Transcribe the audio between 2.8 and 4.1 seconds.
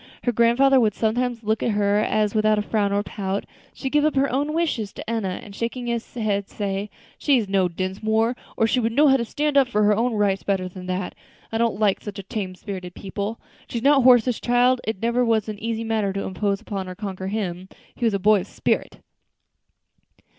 or a pout, she would give